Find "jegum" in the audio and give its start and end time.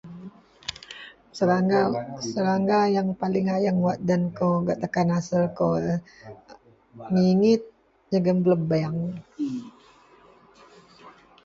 8.09-8.37